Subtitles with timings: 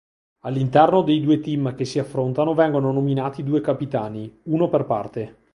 [0.45, 5.35] All'interno dei due team che si affrontano vengono nominati due capitani, uno per parte.